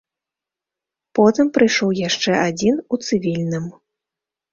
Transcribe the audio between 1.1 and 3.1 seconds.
Потым прыйшоў яшчэ адзін у